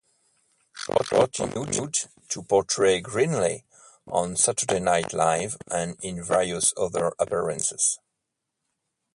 [0.73, 1.95] Short continued
[2.29, 3.65] to portray Grimley
[4.07, 7.99] on "Saturday Night Live" and in various other appearances.